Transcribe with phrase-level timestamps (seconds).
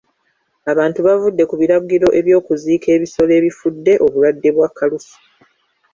[0.71, 5.17] Abantu bavudde ku biragiro eby'okuziika ebisolo ebifudde obulwadde bwa kalusu.